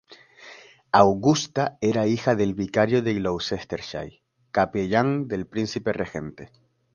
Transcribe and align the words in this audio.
Augusta 0.93 1.77
era 1.79 2.07
hija 2.07 2.33
del 2.33 2.55
vicario 2.55 3.03
de 3.03 3.13
Gloucestershire, 3.13 4.23
capellán 4.49 5.27
del 5.27 5.45
Príncipe 5.45 5.93
Regente. 5.93 6.51